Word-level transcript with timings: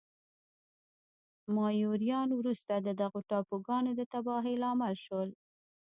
مایوریان 1.55 2.29
وروسته 2.39 2.73
د 2.79 2.87
دغو 3.01 3.19
ټاپوګانو 3.29 3.91
د 3.95 4.01
تباهۍ 4.11 4.55
لامل 4.63 4.95
شول. 5.05 5.29